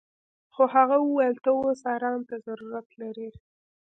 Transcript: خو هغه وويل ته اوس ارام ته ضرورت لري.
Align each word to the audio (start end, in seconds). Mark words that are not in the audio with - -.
خو 0.53 0.63
هغه 0.75 0.97
وويل 1.01 1.35
ته 1.43 1.49
اوس 1.57 1.81
ارام 1.95 2.19
ته 2.29 2.35
ضرورت 2.47 2.87
لري. 3.01 3.29